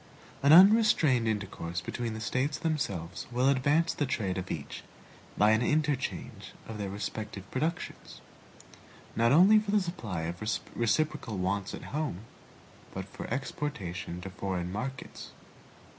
[0.41, 4.83] An unrestrained intercourse between the States themselves will advance the trade of each
[5.37, 8.19] by an interchange of their respective productions,
[9.15, 10.41] not only for the supply of
[10.73, 12.21] reciprocal wants at home,
[12.95, 15.33] but for exportation to foreign markets.